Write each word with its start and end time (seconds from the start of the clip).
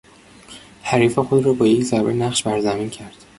حریف 0.83 1.19
خود 1.19 1.45
را 1.45 1.53
با 1.53 1.67
یک 1.67 1.83
ضربه 1.83 2.13
نقش 2.13 2.43
بر 2.43 2.61
زمین 2.61 2.89
کرد. 2.89 3.25